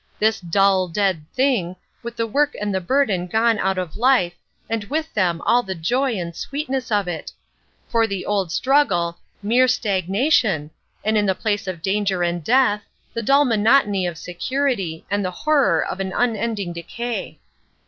This 0.17 0.39
dull, 0.39 0.87
dead 0.87 1.23
thing, 1.31 1.75
with 2.01 2.15
the 2.15 2.25
work 2.25 2.55
and 2.59 2.73
the 2.73 2.81
burden 2.81 3.27
gone 3.27 3.59
out 3.59 3.77
of 3.77 3.95
life, 3.95 4.33
and 4.67 4.83
with 4.85 5.13
them 5.13 5.43
all 5.45 5.61
the 5.61 5.75
joy 5.75 6.13
and 6.15 6.35
sweetness 6.35 6.91
of 6.91 7.07
it. 7.07 7.31
For 7.87 8.07
the 8.07 8.25
old 8.25 8.51
struggle—mere 8.51 9.67
stagnation, 9.67 10.71
and 11.05 11.19
in 11.19 11.27
place 11.35 11.67
of 11.67 11.83
danger 11.83 12.23
and 12.23 12.43
death, 12.43 12.81
the 13.13 13.21
dull 13.21 13.45
monotony 13.45 14.07
of 14.07 14.17
security 14.17 15.05
and 15.11 15.23
the 15.23 15.29
horror 15.29 15.85
of 15.85 15.99
an 15.99 16.13
unending 16.15 16.73
decay! 16.73 17.37